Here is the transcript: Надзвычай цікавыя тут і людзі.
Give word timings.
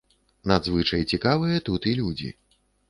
Надзвычай 0.51 1.05
цікавыя 1.13 1.63
тут 1.71 1.81
і 1.93 1.97
людзі. 2.03 2.29